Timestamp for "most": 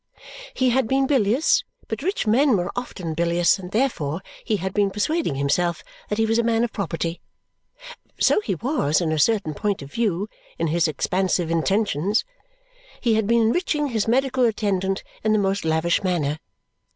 15.37-15.63